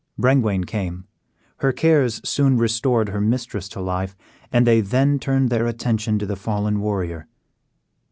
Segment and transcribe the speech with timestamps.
[0.19, 1.05] Brengwain came;
[1.57, 4.17] her cares soon restored her mistress to life,
[4.51, 7.27] and they then turned their attention to the fallen warrior.